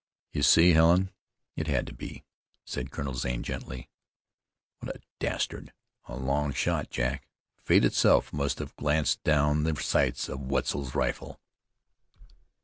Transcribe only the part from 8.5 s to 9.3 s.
have glanced